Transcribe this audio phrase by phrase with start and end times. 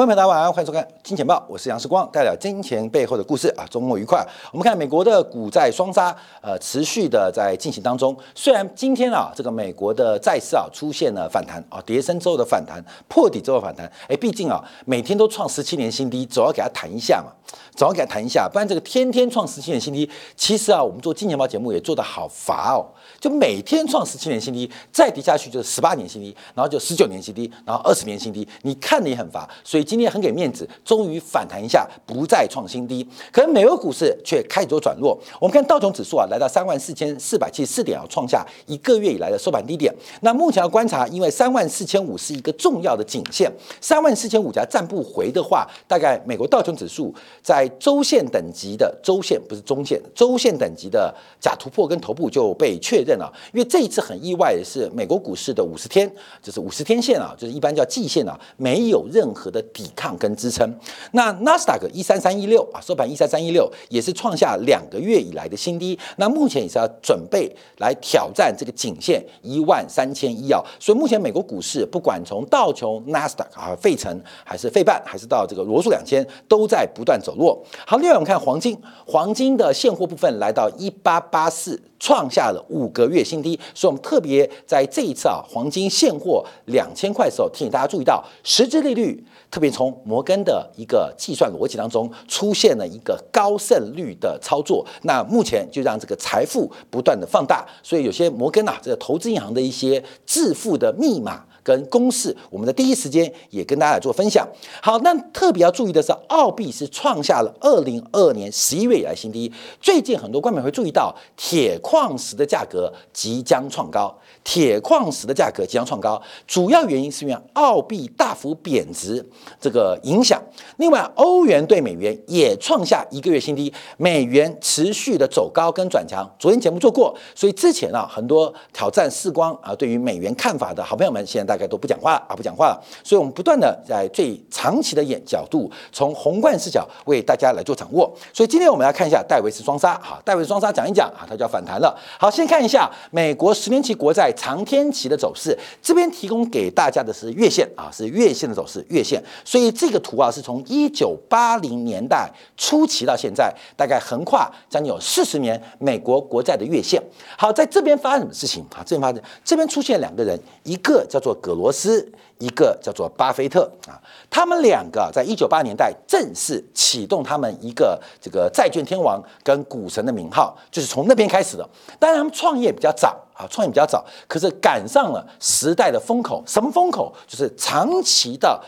[0.00, 3.66] 朋友们，大家晚上欢迎收看《金钱报》，我是杨世光，带来金钱背后的故事啊。
[3.68, 4.26] 周末愉快！
[4.50, 8.16] 我们看美国的股债双杀，呃，持续的在进行当中。
[8.34, 13.84] 虽然今天啊，这个美国的债市啊出现了反弹啊，跌升之后的反弹，破底之后反弹。
[14.08, 17.30] 哎，毕竟啊，每天都创十七年新低，总要给它弹一下嘛，
[17.80, 22.86] 总要给它弹一下，不然这个天天创十七年新低，其实啊，我们做金钱报节目也做得好乏哦。
[23.18, 29.84] 就每天创十七年新低，再跌下去就是十八年新低，然后就十九年新低，然后二十年新低，你看的也很乏，所以。
[29.90, 33.04] 今天很给面子，终于反弹一下，不再创新低。
[33.32, 35.18] 可是美国股市却开始做转弱。
[35.40, 39.92] 我们看道琼指数啊，来到三万四千四百七十四点啊，创下一个月以来的收盘低点。
[40.20, 43.50] 那目前要观察，因为三万四千五是一个重要的颈线，
[43.80, 53.32] 三万四千五家站不回的话，大概美国道琼指数在周线等级的周线不是中线，周线等级的假突破跟头部就被确认了。
[53.54, 56.10] 因为这一次很意外的是，美国股市的五十天
[56.42, 59.64] 就是五十天线啊，就是一般叫季线啊，没有任何的。
[59.72, 60.68] 抵抗跟支撑，
[61.12, 65.98] 那纳斯达克一三三一六啊，收盘一三三一六，也是创下两个月以来的新低。
[66.16, 70.60] 那目前也是要准备来挑战这个颈线一万三千一啊。
[70.78, 77.49] 所以目前美国股市，不管从道琼、纳斯达克啊、费城，还是费半，还是到这个罗素两千，都在不断走弱。
[77.86, 81.80] 好，另外我们看黄金，黄金的现货部分来到一八八四。
[82.02, 101.44] 创下了五个月新低，所以我们特别在这一次啊，黄金现货两千块的时候，提醒大家注意到实质利率，特别从摩根的一个计算逻辑当中出现了一个高胜率的操作，那目前就让这个财富不断的放大，所以有些摩根啊，这个投资银行的一些致富的密码。
[101.70, 104.44] 跟公式，我们的第一时间也跟大家做分享。
[104.82, 109.52] 好，那特别要注意的是，澳币是创下了二零二二年十一月以来新低。
[109.80, 114.12] 最近很多观众会注意到，铁矿石的价格即将创高。
[114.42, 119.24] 铁矿石的价格即将创高，主要原因是因为澳币大幅贬值
[119.60, 120.42] 这个影响。
[120.78, 126.28] 另外，欧元对美元也创下一个月新低，美元持续的走高跟转强。
[126.38, 132.82] 昨天节目做过，所以之前啊，很多挑战视光啊，对于美元看法的好朋友们，现在大都不讲话了啊，不讲话了。
[133.04, 138.10] 所以我们不断的在最长期的眼角度，从宏观视角为大家来做掌握。
[138.32, 141.96] 所以今天我们来看一下戴维斯双杀，好，戴维斯双杀讲一讲啊，它就要反弹了。
[142.18, 144.30] 好，先看一下美国十年期国债。
[144.40, 149.22] 长天期的走势，这边提供给大家的是月线啊，是月线的走势，月线。
[149.44, 157.02] 所以这个图啊，是从一九八零年代初期到现在，大概横跨将近有四十年美国国债的月线。
[157.36, 158.82] 好，在这边发生什么事情啊？
[158.86, 162.12] 这边发生，这边出现两个人，一个叫做葛罗斯。
[162.38, 171.68] 一个叫做巴菲特啊，他们两个在一九八年代正式启动他们一个这个债券天王跟股神的名号，就是从那边开始的。
[171.98, 176.42] 当然，他们创业比较早啊，创业比较早，可是赶上了时代的风口。
[176.46, 177.14] 什么风口？
[177.26, 178.58] 就是长期的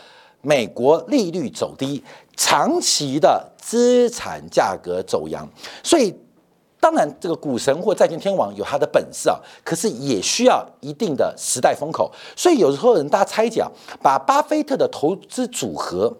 [0.43, 2.03] 美国利率走低，
[2.37, 5.49] 长期的资产价格走扬，
[5.81, 6.15] 所以。
[6.83, 12.11] 当然，这个股神或债券天王有他的本事啊，可是也需要一定的时代风口。
[12.35, 13.71] 所以有时候人大家猜讲，
[14.01, 16.13] 把巴菲特的投资组合，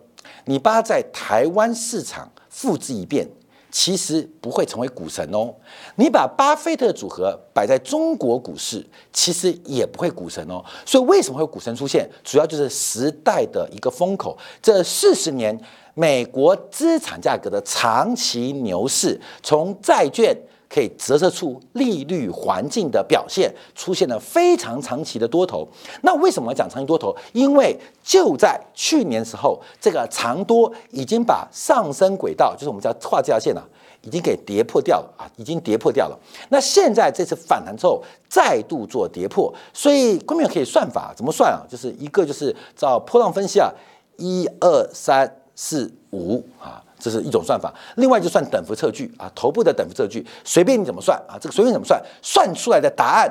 [0.46, 3.28] 你把它在台湾市场复制一遍，
[3.72, 5.54] 其实不会成为股神哦。
[5.96, 10.64] 你把巴菲特的组合摆在中国股市，其实也不会股神哦。
[10.86, 12.10] 所以为什么会股神出现？
[12.24, 14.38] 主要就是时代的一个风口。
[14.62, 15.60] 这四十年
[15.94, 20.34] 美国资产价格的长期牛市，从债券。
[20.74, 25.68] 可以折射出利率环境的表现，出现了非常长期的多头。
[26.02, 27.16] 那为什么讲长期多头？
[27.32, 33.64] 因为就在去年时候，这个长多已经把上升轨道，就是我们叫画这条线啊，
[34.02, 36.18] 已经给跌破掉了啊，已经跌破掉了。
[36.50, 41.62] 那现在这次反弹之后，再度做跌破，所以观众可以算法怎么算啊？
[41.70, 43.72] 就是一个就是照波浪分析啊，
[44.18, 46.84] 一二三四五啊。
[47.04, 53.30] 这是一种算法，另外就算等幅测距啊，头部的等幅测距，随便你怎么算啊，这个随便怎么算，算出来的答案，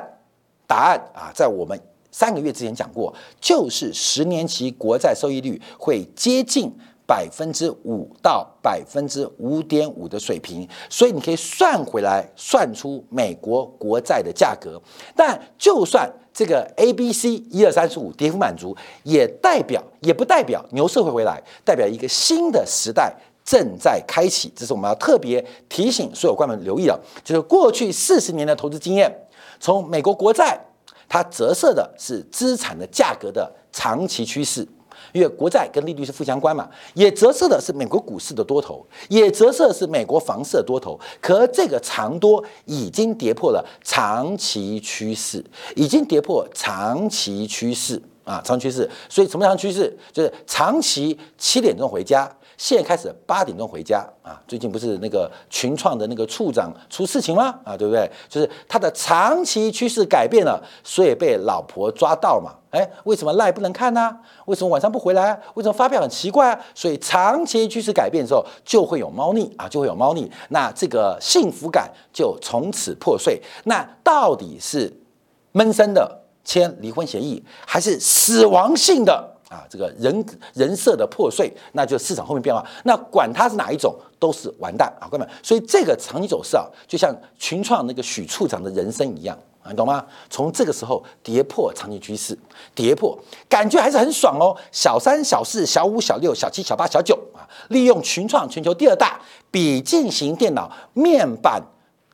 [0.67, 1.79] 答案啊，在我们
[2.11, 3.11] 三个月之前讲过，
[3.41, 6.71] 就是十年期国债收益率会接近
[7.07, 14.79] 百分之五到百分之五点五的水平，所以你可以算回来，算出美国国债的价格。
[15.15, 23.11] 但就算这个 A、B、C 一二三四五跌幅满足，也代表也不代表牛市会回来，代表一个新的时代。
[23.43, 29.13] 正在开启，这是我们要特别提醒所有观众留意的，就是过去四十年的投资经验，
[29.59, 30.59] 从美国国债，
[31.09, 34.67] 它折射的是资产的价格的长期趋势，
[35.11, 45.43] 因为国债跟利率是负相关嘛，也折射的是美国股市的多头，也折射的是美国房市的多头，可这个长多已经跌破了长期趋势，
[45.75, 48.01] 已经跌破长期趋势。
[48.23, 48.89] 啊，长趋势。
[49.09, 49.95] 所以什么长趋势？
[50.11, 52.29] 就是长期七点钟回家。
[52.55, 54.39] 现在开始八点钟回家啊！
[54.47, 57.53] 最近不是那个群创的那个处长出事情吗？
[57.65, 58.09] 啊，对不对？
[58.29, 62.53] 就是他的长期趋势改变了，所以被老婆抓到嘛。
[62.69, 64.15] 哎，为什么赖不能看呢？
[64.45, 65.37] 为什么晚上不回来？
[65.55, 66.59] 为什么发票很奇怪啊？
[66.75, 70.31] 所以长期趋势改变的时候，就会有猫腻啊，就会有猫腻。
[70.49, 73.41] 那这个幸福感就从此破碎。
[73.65, 74.93] 那到底是
[75.53, 79.29] 闷声的签离婚协议，还是死亡性的？
[79.49, 80.25] 啊，这个人
[80.55, 82.65] 人设的破碎，那就市场后面变化。
[82.85, 85.29] 那管它是哪一种，都是完蛋啊，哥们。
[85.43, 90.03] 所以这个长期走势啊，就像群创那个许处长的人生一样啊，你懂吗？
[90.27, 92.35] 从这个时候跌破长期趋势，
[92.73, 93.15] 跌破，
[93.47, 94.57] 感觉还是很爽哦。
[94.71, 101.61] 小三、小四、小五、小六、小七、小八、小九啊，利用群创全球第二大笔记型电脑面板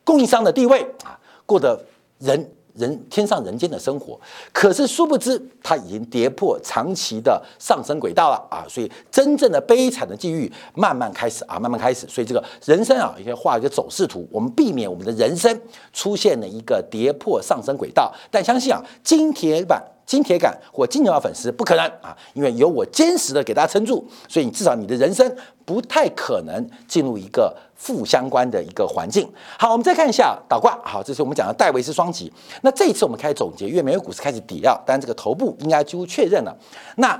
[0.04, 1.82] 供应商的地位啊，过得
[2.18, 2.52] 人。
[2.80, 4.18] 人天上人间的生活，
[4.52, 8.64] 可是殊不知它已经跌破长期的上升轨道了啊！
[8.68, 12.06] 所以真正的悲惨的际遇慢慢开始啊，慢慢开始。
[12.08, 15.60] 所以这个人生啊，应该画一个走势图，我们避免我们的人生
[15.92, 18.12] 出现了一个跌破上升轨道。
[18.30, 19.82] 但相信啊，金铁板。
[20.10, 29.32] 金铁杆或金牛粉丝不可能啊，因为有我坚实的给大家撑住，所以你至少你的人生不太可能进入一个负相关的一个环境。
[29.56, 30.76] 好，我们再看一下倒挂。
[30.82, 32.32] 好，这是我们讲的戴维斯双极。
[32.62, 36.52] 那这一次我们开始总结，因为美国股市开始底料，但这个头部应该几乎确认了。
[36.96, 37.16] 那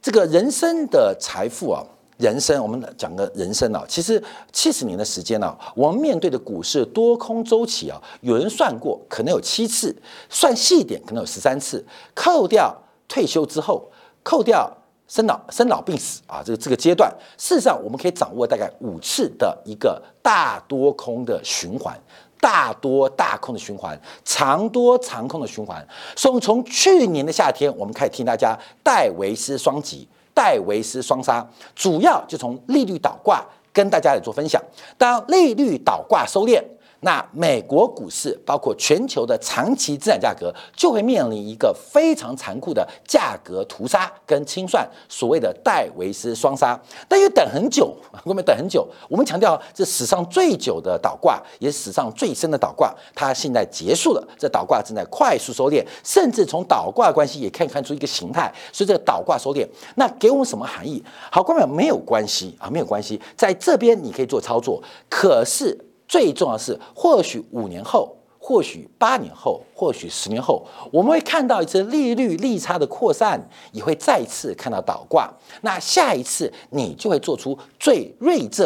[0.00, 1.84] 这个人生的财富啊。
[2.16, 4.22] 人生，我们讲个人生啊，其实
[4.52, 9.94] 七十年的时间呢，我们面对的股市多空周期啊，有人算过，可能有七次，
[10.28, 11.84] 算细一点可能有十三次，
[12.14, 12.72] 扣掉
[13.08, 13.90] 退休之后，
[14.22, 14.70] 扣掉
[15.08, 21.98] 生老生老病死啊，这个这个阶段，事实上我们可以掌握大概五次的一个大多空的循环，
[22.40, 25.84] 大多大空的循环，长多长空的循环。
[26.14, 30.06] 所以从去年的夏天，我们开始听大家戴维斯双极。
[30.34, 33.42] 戴维斯双杀，主要就从利率倒挂
[33.72, 34.60] 跟大家来做分享。
[34.98, 36.62] 当利率倒挂收敛。
[37.04, 46.80] 那美国股市包括全球的长期资产价格就会面临一个非常残酷的价格屠杀跟清算，所谓的戴维斯双杀。
[47.06, 48.88] 但又等很久，我们等很久。
[49.10, 54.28] 我们强调这史上最久的倒挂，也是史上最深的倒挂，它现在结束了。
[54.38, 58.50] 这倒挂正在快速收敛，甚至从倒挂关系也可以看出一个形态。
[58.72, 61.04] 所以这个倒挂收敛，那给我们什么含义？
[61.30, 65.78] 好，观众没有关系啊，没有关系，在这边你可以做操作，可是。
[66.06, 73.40] 最重要是，或许五年后，或许八年后，或许十年后，我们会看到一次利率利差的扩散，
[73.72, 75.32] 也会再次看到倒挂。
[75.62, 78.62] 那下一次，你就会做出最睿智。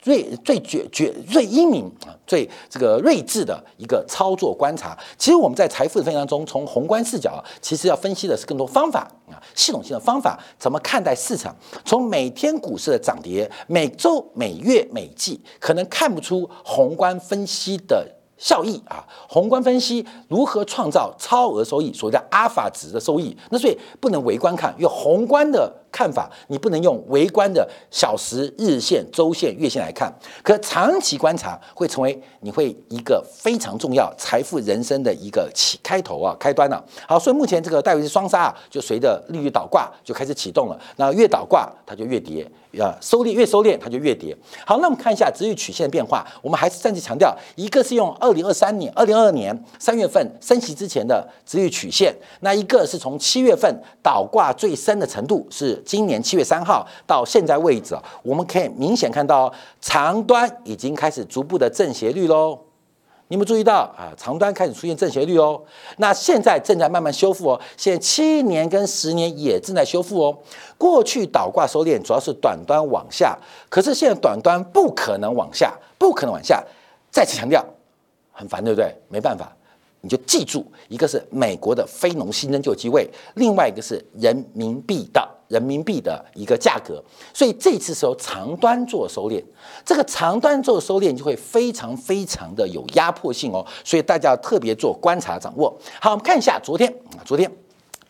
[0.00, 4.96] 最最绝绝最英明啊，最这个睿智的一个操作观察。
[5.18, 11.54] 其实我们在财富的分享中，从宏观视角，其实要分析的是更多方法啊，系统性的方法，怎么看待市场？
[11.84, 18.16] 从每天股市的涨跌，每周、每月、每季，可能看不出宏观分析的。
[18.42, 36.84] 效益啊，宏观分析如何创造超额收益，所谓的阿法值的收益，那所以不能围观看，因为宏观的看法你不能用微观的小时、日线、周线、月线来看，可长期观察会成为你会一个非常重要财富人生的一个起开头啊，开端了。
[37.06, 42.50] 好，所以目前这个戴维斯双杀啊，就随着利率倒挂就开始启动了，那越倒挂它就越跌。
[42.78, 44.32] 啊，收敛越收敛，它就越跌。
[44.64, 46.24] 好，那我们看一下值域曲线的变化。
[46.40, 53.68] 我们还是再次强调，一个是用二零二三年、二零二二年三月份升息之前的值域曲线，那一个是从七月份
[54.00, 62.58] 倒挂最深的程度，是今年七月三号到现在为止，我们可以明显看到长端已经开始逐步的正斜率喽。
[63.28, 65.62] 你们注意到啊，长端开始出现正斜率哦，
[65.98, 70.36] 那现在正在慢慢修复哦，现在七年跟十年也正在修复哦。
[70.76, 76.60] 过去倒挂收敛主要是短端往下，可是现在短端不可能往下，不可能往下。
[77.12, 77.64] 再次强调，
[78.32, 78.92] 很烦对不对？
[79.08, 79.48] 没办法。
[80.00, 87.02] 你就记住，一个是美国的非农新增就机会，另外一个是人民币的人民币的一个价格，
[87.34, 89.44] 所以这次是由长端做收敛，
[89.84, 95.76] 这个长端做收敛就会非常非常的有压迫性哦，所以大家要特别做观察掌握。
[96.00, 96.88] 好，我们看一下昨天
[97.18, 97.50] 啊，昨天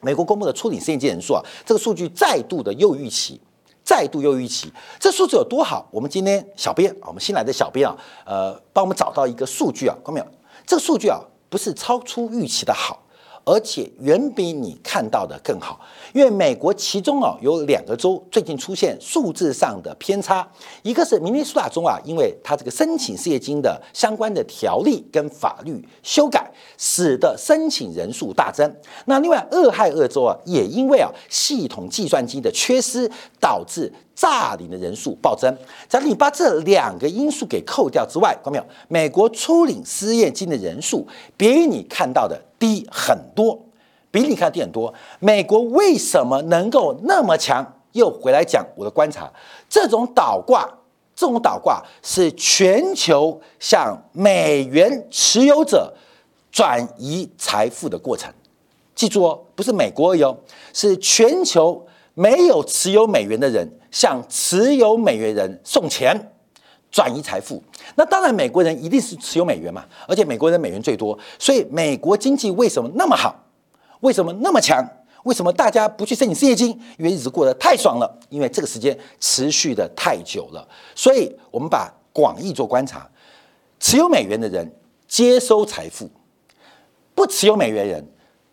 [0.01, 3.41] 美国公布的初领失业金人数啊，这个数据再度的又预期，
[3.83, 5.89] 再度又预期，这数字有多好？
[5.91, 10.27] 我们今天小编，我们新来的小编啊，呃，帮我们找到一个数据啊，看到没有？
[10.67, 11.21] 这个数据啊。
[11.51, 13.03] 不是超出预期的好，
[13.45, 15.81] 而且远比你看到的更好。
[16.13, 20.47] 因为美国其中啊有两个州最近出现数字上的偏差，
[20.83, 28.69] 一个是明尼苏达州啊，因为它这个申请失业金的相关的条例跟法律修改，使得申请人数大增。
[29.05, 35.57] 那另外俄亥俄州啊，也因为啊系统计算机的缺失，导致诈领的人数暴增。
[35.89, 38.65] 假如你把这两个因素给扣掉之外，看到没有？
[38.89, 41.07] 美国初领失业金的人数
[41.37, 43.61] 比你看到的低很多。
[44.13, 44.95] 比你看低很多。
[45.19, 47.67] 美国为什么能够那么强？
[47.93, 49.29] 又回来讲我的观察，
[49.69, 50.65] 这种倒挂，
[51.17, 55.93] 这种倒挂是全球向美元持有者
[56.53, 58.33] 转移财富的过程。
[58.95, 60.39] 记住哦，不是美国而已哦，
[60.73, 66.33] 是全球没有持有美元的人向持有美元人送钱，
[66.91, 67.63] 转移财富。
[67.95, 73.35] 那当然，美国人一定是持有美元嘛，而且美国人美元最多，所以美国经济为什么那么好？
[74.01, 74.85] 为什么那么强？
[75.25, 76.71] 为什么大家不去申请失业金？
[76.97, 80.67] 因为日子过得太爽了，因为这个时间持续的太久了。
[80.95, 83.07] 所以，我们把广义做观察，
[83.79, 84.75] 持有美元的人
[85.07, 86.11] 接收财富，
[87.15, 88.03] 不持有美元人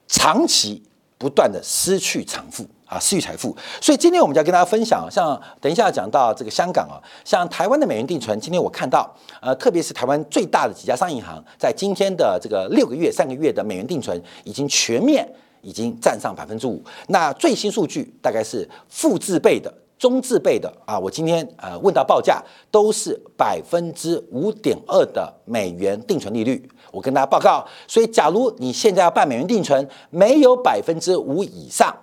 [0.08, 0.84] 长期
[1.18, 3.56] 不断的失去财富啊，私域财富。
[3.82, 15.28] 所以，今天我们就要跟大家分享，像等一下讲到这个香港啊，像台湾的美元定存，今天我看到，呃，特别是台湾最大的几家商业银行，在今天的这个六个月、三个月的美元定存，已经全面。
[15.64, 20.98] 已经占上百分之五，那最新数据大概是负字辈的、中字辈的啊。
[20.98, 22.42] 我今天呃问到报价
[22.72, 27.68] 都是百分之五点二的美元定存利率，我跟大家报告。
[27.86, 31.94] 所以，假如你现在要办美元定存，没有百分之五以上，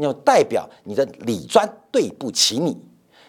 [0.00, 2.76] 就代表你的理专对不起你，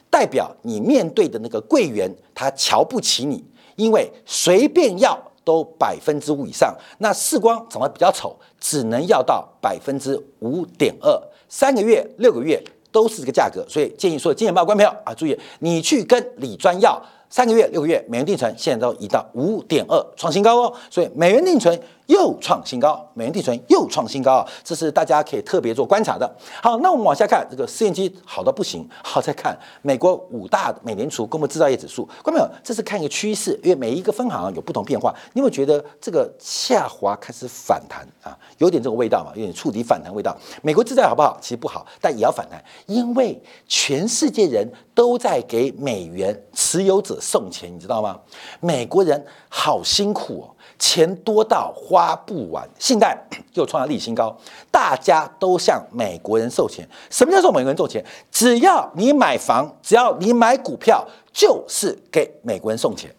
[0.09, 3.43] 代表你面对的那个柜员他瞧不起你，
[3.75, 5.19] 因为随便要。
[5.45, 16.97] 都百分之五以上，那视光长得比较丑，只能要到百分之五点二，三个月、六个月都是这个价格，所以建议说，金钱豹观票啊，注意，你去跟李专要。
[17.29, 20.73] 三个月、六个月，美元定存现在都已到五点二，创新高哦。
[20.89, 21.77] 所以美元定存
[22.07, 26.29] 又创新高，美元定存又创新高啊，这是大家可以特别做观察的。
[26.61, 28.87] 好，那我们往下看，这个试验机好到不行。
[29.03, 35.13] 好，再看美国五大美联储公布制造业指数，观众朋友，这是看一个趋势，因为每一个分行有不同变化。
[35.33, 38.37] 你有没有觉得这个下滑开始反弹啊？
[38.57, 40.35] 有点这个味道嘛，有点触底反弹味道。
[40.61, 41.37] 美国制造好不好？
[41.41, 47.13] 其实不好，但也要反弹，因为全世界人都在给美元持有者。
[47.21, 48.19] 送钱，你知道吗？
[48.59, 53.17] 美国人好辛苦哦，钱多到花不完，信贷
[53.53, 54.35] 又创了历史新高，
[54.71, 56.87] 大家都向美国人送钱。
[57.09, 58.03] 什么叫做美国人送钱？
[58.31, 63.13] 只要你买房，只要你买股票，就是给美国人送钱。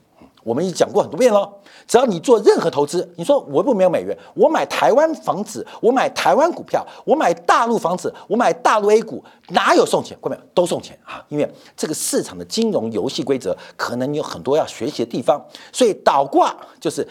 [0.45, 1.51] 我们已经讲过很多遍了。
[1.87, 10.17] 只要你做任何投资，你说我不没有美元，我买台湾房子，我买台湾股票，我买大陆房子，我买大陆 A 股，哪有送钱？
[10.21, 11.25] 各位都送钱啊！
[11.29, 17.07] 因为这个市场的金融游戏规则可能你有很多要学习的地方，所以倒挂就是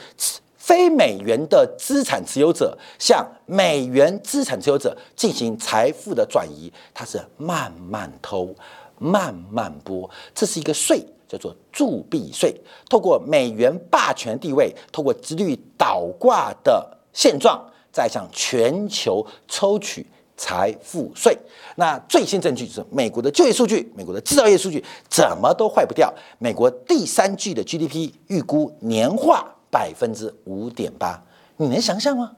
[0.58, 8.56] 非美元的资产持有者向美元资产持有者进行财富的转移，它是慢慢偷、
[8.98, 11.06] 慢慢拨，这是一个税。
[11.34, 12.56] 叫做铸币税，
[12.88, 17.60] 透过美元霸权地位，透过殖率倒挂的现状，
[17.92, 20.06] 再向全球抽取
[20.38, 21.36] 财富税。
[21.76, 26.14] 那最新证据就是美国的就业数据，美国的制造业数据怎么都坏不掉。
[26.38, 31.24] 美国第三季的 GDP 预估年化百分之五点八，
[31.58, 32.34] 你能想象吗？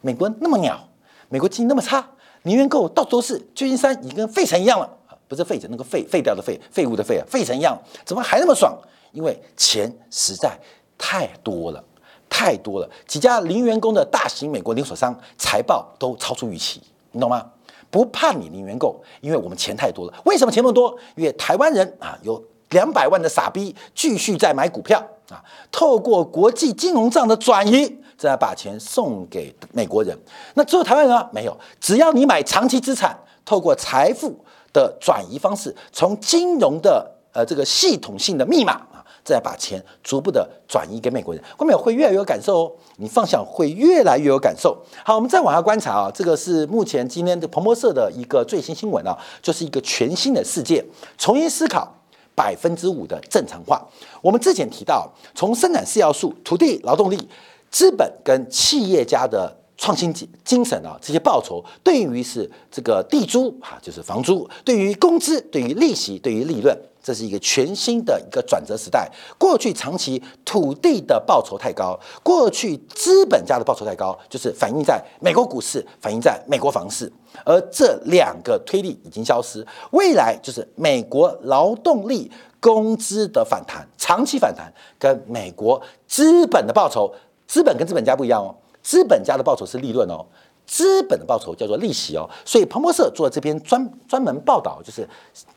[0.00, 0.88] 美国那么鸟，
[1.28, 2.08] 美国经济那么差，
[2.44, 4.98] 能源购到处都是，旧金山已经跟废城一样了。
[5.28, 8.76] 不是废纸，那个废废掉的废废物的废啊，废成一样，怎么还那么爽？
[9.12, 10.58] 因为钱实在
[10.96, 11.84] 太多了，
[12.28, 12.90] 太多了。
[13.06, 16.80] 几家零员工的大型美国连锁商财报都超出预期，
[17.12, 17.44] 你懂吗？
[17.90, 20.14] 不怕你零元购，因为我们钱太多了。
[20.24, 20.98] 为什么钱那么多？
[21.14, 24.98] 因为台湾人啊，有两百万的傻逼继续在买股票
[25.28, 30.18] 啊，透过国际金融账的转移，再把钱送给美国人。
[30.54, 31.28] 那只有台湾人啊？
[31.34, 34.42] 没有，只要你买长期资产，透过财富。
[34.72, 42.72] 的转移方式，从金融的呃这个系统性的密码啊，再把钱逐步的转移给美国人，后面会越来越有感受哦。
[42.96, 44.76] 你放想会越来越有感受。
[45.04, 50.84] 好，我们再往下观察啊，这个是目前今天的彭博社的一个最新新闻啊，就是一个全新的世界，
[51.18, 51.92] 重新思考
[52.34, 53.82] 百分之五的正常化。
[54.20, 57.28] 我们之前提到，从生产四要素、土地、劳动力、
[57.70, 59.58] 资本跟企业家的。
[59.76, 69.10] 创新精精神啊，这些报酬对于是这个地租啊，就是房租；对于工资，对于利息，对于利润，这是一个全新的一个转折时代。
[69.38, 77.12] 过去长期土地的报酬太高，过去资本家的报酬太高，就是反映在美国股市，反映在美国房市。
[77.44, 87.12] 而这两个推力已经消失，未来就是美国劳动力工资的反弹，长期反弹跟美国资本的报酬，
[87.48, 90.24] 资本跟资本家不一样哦，资本家的报酬是利润哦，
[90.66, 92.28] 资本的报酬叫做利息哦。
[92.44, 95.08] 所以彭博社做这篇专专门报道，就是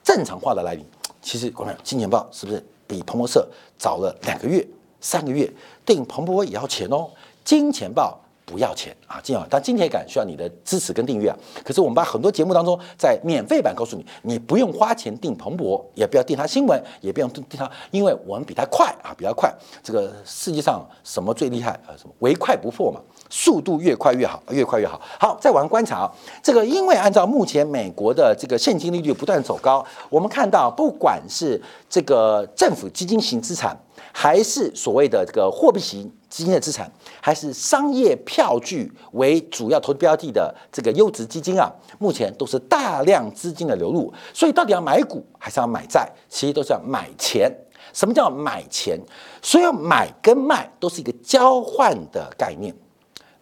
[0.04, 0.86] 正常化的来临。
[1.22, 4.66] 其实，观众金钱报是不是比彭博社早了两个月、
[5.02, 5.52] 三个月？
[5.86, 7.10] 订彭博也要钱哦，
[7.44, 8.20] 金钱报。
[8.48, 9.44] 不要钱啊，金啊！
[9.50, 11.36] 但金钱感需要你的支持跟订阅啊。
[11.64, 19.52] 可是我们把很多节目当中，在免费版告诉你，你不用花钱订彭博，也不要订他新闻，也不用订他，因为我们比他快啊，比他快。
[19.82, 21.98] 这个世界上什么最厉害啊？
[21.98, 23.02] 什么唯快不破嘛？
[23.36, 25.02] 速度越快越好，越快越好。
[25.20, 26.12] 好，再往观察啊，
[26.42, 33.78] 这个因为按照目前美国的这个现金利率不断走高，我们看到不管是这个政府基金型资产。
[34.18, 36.90] 还是所谓的这个货币型基金的资产，
[37.20, 44.14] 还是商业票据为主要投资标的的这个优质基金啊，目前都是大量资金的流入。
[44.34, 47.52] 所以到底要买股还是要买债，其实都是要买钱。
[47.92, 48.98] 什么叫买钱？
[49.42, 52.74] 所以买跟卖都是一个交换的概念。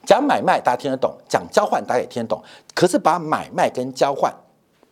[0.06, 2.44] 讲买卖大家听得懂，讲交换大家也听得懂。
[2.74, 4.34] 可是把买卖跟交换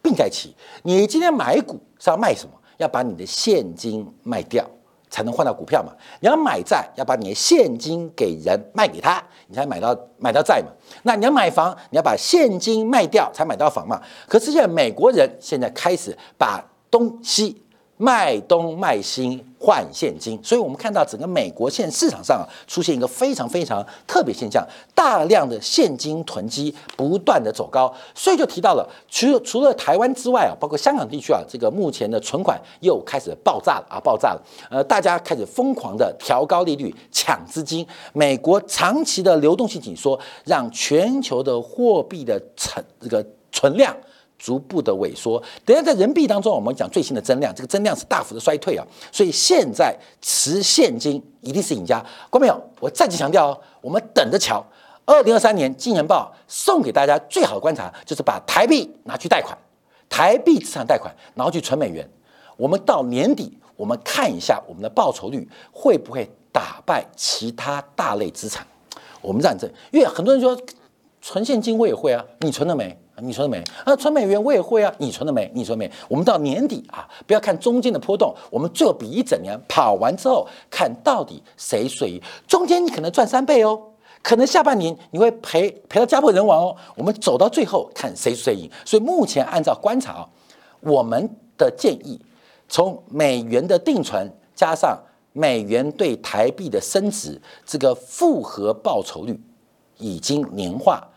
[0.01, 2.53] 并在一起，你今天买股是要卖什么？
[2.77, 4.65] 要把你的现金卖掉。
[5.13, 5.91] 才能换到股票嘛？
[6.21, 10.71] 你要买债，要把你的现金给人卖给他，你才买到买到债嘛。
[11.03, 14.01] 那你要买房，你要把现金卖掉才买到房嘛。
[14.25, 17.60] 可是现在美国人现在开始把东西。
[18.01, 34.41] 卖东卖西换现金，所以我们看到整个美国现市场上啊出现一个非常非常特别现象，大量的现金囤积不断的走高，所以就提到了除除了台湾之外啊，包括香港地区啊，这个目前的存款又开始爆炸了啊，爆炸了，
[34.71, 43.95] 呃，大家开始疯狂的调高利率抢资金，美国长期的流动性紧缩让全球的货币的存这个存量。
[44.41, 52.03] 逐步的萎缩，等下在人民币当中，我们讲最新的增量，这个增量是大幅的衰退啊，所以现在持现金一定是赢家。
[52.31, 54.65] 观众朋友，我再次强调哦，我们等着瞧。
[55.05, 59.55] 二零二三年金钱报送给大家最好的观察，就是把台币拿去贷款，
[60.09, 62.07] 台币资产贷款，然后去存美元。
[62.57, 68.65] 我们到年底，我们看一下我们的报酬率会不会打败其他大类资产。
[69.21, 70.57] 我们这样证，因为很多人说
[71.21, 72.97] 存现金我也会啊，你存了没？
[73.23, 73.63] 你存了没？
[73.85, 74.91] 啊，存美元我也会啊。
[74.97, 75.51] 你存了没？
[75.53, 75.91] 你存了没？
[76.09, 82.19] 我们到年底啊，不要看中间的波动，我们最后比一整年跑完之后，看到底谁水。
[82.47, 83.79] 中间你可能赚三倍哦，
[84.23, 86.75] 可能下半年你会赔赔到家破人亡哦。
[86.95, 88.67] 我们走到最后看谁谁赢。
[88.83, 90.29] 所以目前按照观察啊，
[90.79, 92.19] 我们的建议，
[92.67, 94.97] 从美元的定存加上
[95.33, 99.39] 美元对台币的升值，这个复合报酬率
[99.99, 101.07] 已经年化。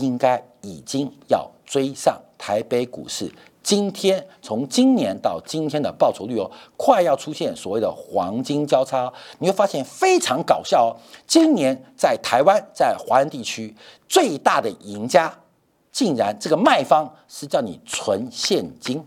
[0.00, 3.32] 应该已经要追上台北股市。
[3.60, 9.12] 今天从今年到今天的报酬率哦，快要出现所谓的黄金交叉。
[9.40, 10.96] 你会发现非常搞笑哦。
[11.26, 13.74] 今年在台湾，在华人地区
[14.08, 15.38] 最大的赢家，
[15.92, 19.04] 竟然这个卖方是叫你存现金，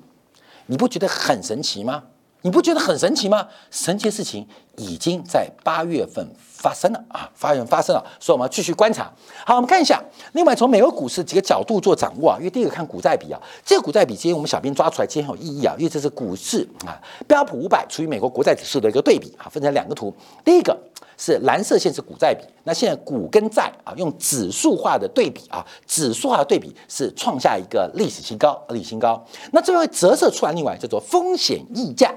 [0.67, 2.03] 你不觉得很神奇吗？
[2.43, 3.47] 你不觉得很神奇吗？
[3.71, 4.47] 神奇的事情
[4.81, 7.29] 已经在八月份发生了啊！
[7.35, 9.11] 发生发生了，所以我们要继续观察。
[9.45, 10.01] 好，我们看一下。
[10.33, 12.37] 另外，从美国股市几个角度做掌握啊。
[12.39, 15.75] 因为第一个看股债比啊，这个股债比今天我们小编抓出来，今天很有意义啊。
[15.77, 20.13] 因为这是股市啊，标普五百除以美国国债指数的一个对比啊，分成两个图。
[20.43, 20.77] 第一个
[21.17, 29.23] 是蓝色线是股债比，那现在股跟债啊，用指数化的对比啊，指数化的对比是创下一个历史新高，历史新高。
[29.51, 32.13] 那这会折射出来，另外叫做风险溢价。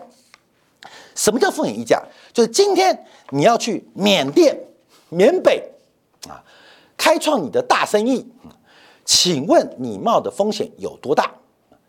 [1.15, 2.03] 什么叫风险溢价？
[2.33, 4.59] 就是今天你要去缅甸、
[5.09, 5.63] 缅北
[6.29, 6.43] 啊，
[6.97, 8.27] 开创你的大生意，
[9.05, 11.33] 请问你冒的风险有多大？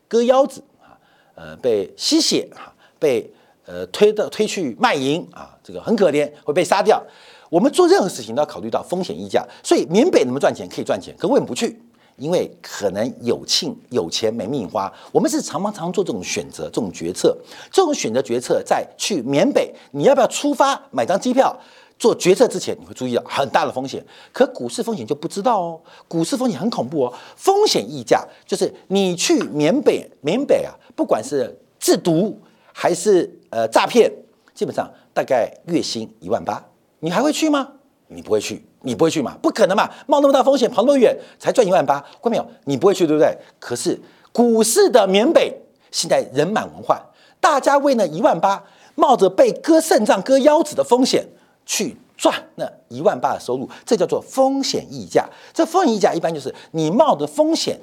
[0.07, 0.97] 割腰子啊，
[1.35, 3.33] 呃，被吸血啊，被
[3.65, 7.03] 呃推的推去卖淫啊，这个很可怜，会被杀掉。
[7.49, 10.67] 我们做任何事情都要考虑到风险溢价，所以缅北能不能赚钱？
[10.69, 11.81] 可以赚钱，可为什么不去？
[12.17, 17.37] 因为可能有庆有钱没命花，我们是常常常做这种选择、这种决策。
[17.71, 21.55] 这种选择决策在去缅北，你要不要出发买张机票？
[21.97, 24.05] 做决策之前，你会注意到很大的风险。
[24.33, 27.13] 可股市风险就不知道哦，股市风险很恐怖哦。
[27.37, 32.37] 风险溢价就是你去缅北，缅北啊，不管是制毒
[32.73, 34.11] 还是呃诈骗，
[34.53, 36.61] 基本上大概月薪一万八，
[36.99, 37.65] 你还会去吗？
[38.07, 39.35] 你不会去，你不会去嘛？
[39.41, 39.89] 不可能嘛！
[40.07, 42.47] 冒那么大风险，跑那么远，才赚一万八，关没有？
[42.63, 43.37] 你不会去，对不对？
[43.59, 43.99] 可是
[44.31, 45.53] 股市的缅北
[45.91, 47.01] 现在人满为患，
[47.41, 48.63] 大家为那一万八，
[48.95, 51.25] 冒着被割肾脏、割腰子的风险
[51.65, 55.27] 去赚那一万八的收入，这叫做风险溢价。
[55.53, 57.77] 这风险溢价一般就是你冒的风险。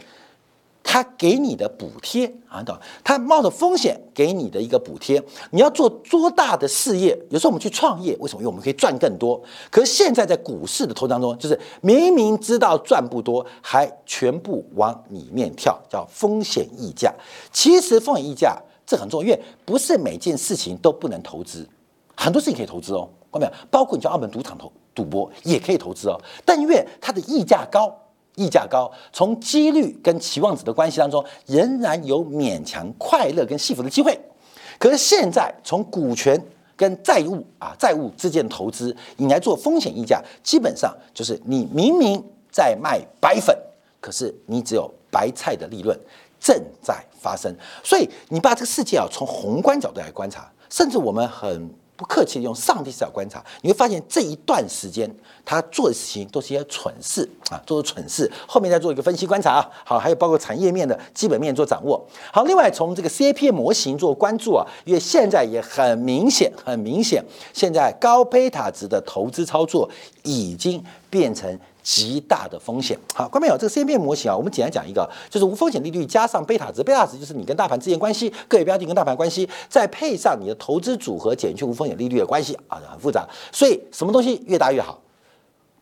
[0.84, 2.76] 他给你的补贴啊，懂？
[3.04, 7.16] 他冒着风险给你的一个补贴，你要做多大的事业？
[7.30, 8.40] 有时候我们去创业，为什么？
[8.40, 9.40] 因为我们可以赚更多。
[9.70, 17.14] 可是现在在股市的投资当中，就是明明知道赚不多，还全部往里面跳，叫风险溢价。
[17.52, 21.66] 其实风险溢价这很重要，因为不是每件事情都不能投资，
[22.16, 23.52] 很多事情可以投资哦，看到没有？
[23.70, 27.96] 包括你去澳门赌场投赌博也可以投资哦，但因为它的溢价高。
[28.34, 34.18] 溢价高，从几率跟期望值的关系当中，仍然有勉强快乐跟幸福的机会。
[34.78, 36.40] 可是现在从股权
[36.76, 43.56] 跟债务啊债务之间的投资，你来做风险溢价，基本上就是你明明在卖白粉，
[44.00, 45.98] 可是你只有白菜的利润
[46.40, 47.54] 正在发生。
[47.84, 51.70] 所以你把这个世界啊从宏观角度来观察，甚至我们很。
[51.96, 55.08] 不客气用上帝视角观察，你会发现这一段时间
[55.44, 58.30] 他做的事情都是一些蠢事啊，做的蠢事。
[58.46, 62.04] 后面再做一个分析观察啊，好，还有包括产业面的基本面做掌握。
[62.32, 69.88] 好，另外从这个 CAPM 模型做关注啊，因为现在也很明显，很明显，现在高贝塔值的投资操作
[70.22, 71.58] 已经变成。
[71.82, 72.98] 极大的风险。
[73.14, 83.28] 好，观众朋友，这个 C P 模型啊，我们简单讲一个，就是无风险利率加上贝塔值，贝塔值就是你跟大盘之间关系，个别标的跟大盘关系，再配上你的投资组合减去无风险利率的关系啊，很复杂。
[83.50, 85.00] 所以什么东西越大越好？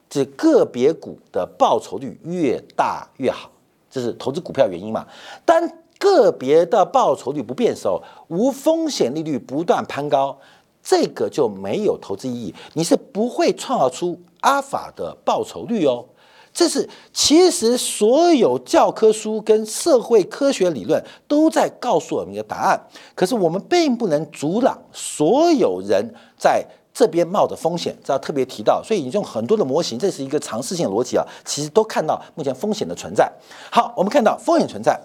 [0.08, 3.50] 这个别股的报酬率越大越好，
[3.88, 5.06] 这是投资股票原因嘛？
[5.44, 10.36] 当个别的报酬率不变时候，无风险利率不断攀高，
[10.82, 14.18] 这个就没有投资意义，你是不会创造出。
[14.40, 16.02] 阿法的报酬率哦，
[16.50, 22.80] 这是其实所有教科书跟社会科学理论都在告诉我们一个答案。
[23.14, 26.64] 可是我们并不能阻挡所有人在
[26.94, 28.82] 这边冒的风险，这要特别提到。
[28.82, 33.30] 所以你用很多的模型，这是一个尝试性逻辑啊，其实都看到目前风险的存在。
[33.70, 34.98] 好，我们看到风险存在，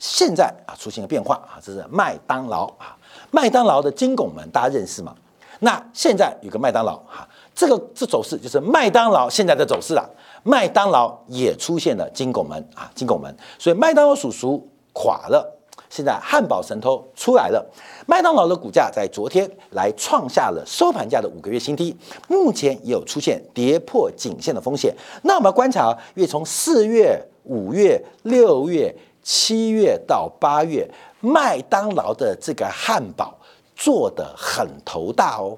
[0.00, 2.96] 现在啊出现了变化啊，这是麦当劳啊，
[3.30, 5.14] 麦当劳的金拱门大家认识吗？
[5.60, 7.28] 那现在有个麦当劳哈。
[7.54, 10.08] 这个这走势就是麦当劳现在的走势了，
[10.42, 15.58] 麦当劳也出现了金拱门啊，金拱门，所以麦当劳叔叔垮了。
[15.90, 17.68] 现在汉堡神偷出来了，
[18.06, 21.94] 麦当劳的股价在昨天来创下了收盘价的五个月新低，
[22.28, 24.94] 目前也有出现跌破颈线的风险。
[25.24, 33.38] 那我们观察，因为从四月、五月、六月、七月到八月，麦当劳的这个汉堡
[33.74, 35.56] 做的很头大哦。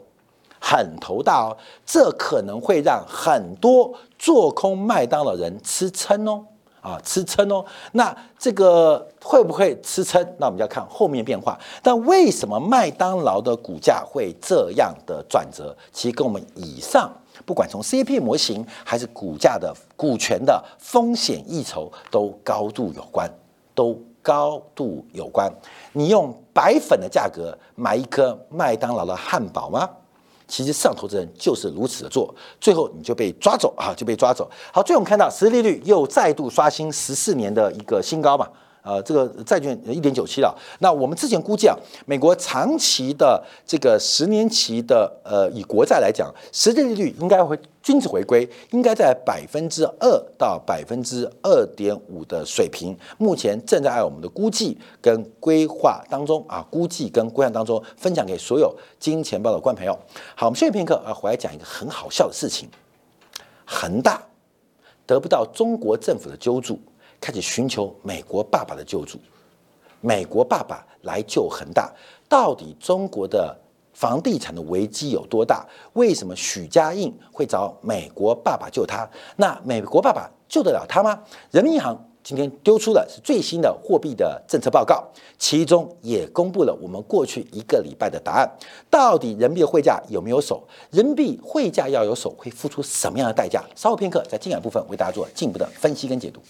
[0.65, 6.45] 很头大哦，这可能会让很多做空麦当劳人吃撑哦，
[6.81, 7.65] 啊，吃撑哦。
[7.91, 10.25] 那这个会不会吃撑？
[10.39, 11.59] 那我们要看后面变化。
[11.83, 15.77] 但为什么麦当劳的股价会这样的转折？
[15.91, 17.13] 其实跟我们以上
[17.45, 23.29] 不管从 C P 模型还是股价的股权的风险溢酬都高度有关，
[23.75, 25.53] 都高度有关。
[25.93, 29.89] 你用白粉的价格买一颗麦当劳的汉堡吗？
[30.49, 34.51] 其实上投资人就是如此的做，最后你就被抓走啊，就被抓走。
[34.71, 38.47] 好，最后我们看到实际利率又再度刷新十四年的一个新高嘛。
[38.83, 40.53] 呃，这个债券一点九七了。
[40.81, 52.97] 那我们之前估计啊，美国长期的这个十年期的呃，以国债来讲，实际利率应该会均值回归，应该在百分之二到百分之二点五的水平。
[53.19, 59.97] 目前正在按我们的估计跟规划当中啊，估计跟规划当中分享给所有金钱豹的观众朋友。
[60.35, 62.69] 好，我们休息片刻啊，回来讲一个很好笑的事情：
[63.65, 64.21] 恒大
[65.07, 66.81] 得不到中国政府的救助。
[67.23, 69.17] 开始寻求美国爸爸的救助，
[70.01, 71.89] 美国爸爸来救恒大。
[72.29, 73.57] 到底中国的
[73.95, 75.65] 房地产的危机有多大？
[75.93, 79.09] 为什么许家印会找美国爸爸救他？
[79.37, 81.23] 那美国爸爸救得了他吗？
[81.53, 85.07] 人民银行今天丢出的是最新的货币的政策报告，
[85.39, 88.51] 其中也公布了我们过去一个礼拜的答案。
[88.91, 90.67] 到底人民币汇价有没有手？
[90.91, 93.63] 人民币汇价要有手，会付出什么样的代价？
[93.77, 96.41] 稍后片刻，在精彩部分为大家做进一步的分析跟解读。